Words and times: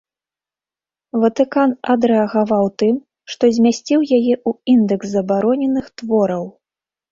Ватыкан 1.23 1.71
адрэагаваў 1.95 2.65
тым, 2.83 2.95
што 3.35 3.43
змясціў 3.59 3.99
яе 4.17 4.33
ў 4.49 4.77
індэкс 4.77 5.07
забароненых 5.15 5.85
твораў. 5.99 6.43